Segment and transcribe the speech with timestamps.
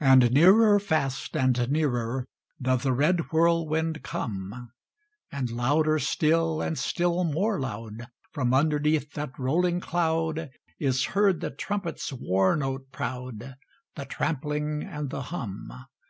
[0.00, 2.26] And nearer fast and nearer
[2.60, 4.70] Doth the red whirlwind come;
[5.32, 11.50] And louder still and still more loud From underneath that rolling cloud Is heard the
[11.50, 13.56] trumpet's war note proud,
[13.94, 15.86] The trampling, and the hum.